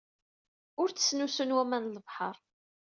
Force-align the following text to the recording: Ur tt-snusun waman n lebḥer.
Ur 0.81 0.89
tt-snusun 0.91 1.55
waman 1.55 1.83
n 1.87 1.91
lebḥer. 1.95 2.37